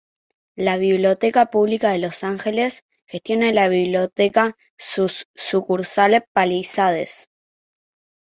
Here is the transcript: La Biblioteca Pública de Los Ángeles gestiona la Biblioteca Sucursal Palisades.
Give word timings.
La 0.55 0.77
Biblioteca 0.77 1.51
Pública 1.51 1.91
de 1.91 1.99
Los 1.99 2.23
Ángeles 2.23 2.85
gestiona 3.05 3.51
la 3.53 3.67
Biblioteca 3.69 4.57
Sucursal 4.75 6.25
Palisades. 6.33 7.29